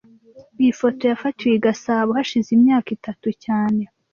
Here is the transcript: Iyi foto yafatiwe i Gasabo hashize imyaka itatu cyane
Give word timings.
Iyi 0.61 0.71
foto 0.79 1.01
yafatiwe 1.11 1.53
i 1.55 1.61
Gasabo 1.65 2.09
hashize 2.17 2.49
imyaka 2.57 2.89
itatu 2.97 3.27
cyane 3.43 3.81